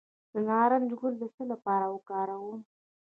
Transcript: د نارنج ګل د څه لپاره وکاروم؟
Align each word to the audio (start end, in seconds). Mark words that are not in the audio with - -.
د 0.31 0.33
نارنج 0.47 0.89
ګل 0.99 1.13
د 1.19 1.23
څه 1.35 1.43
لپاره 1.51 1.85
وکاروم؟ 1.95 2.59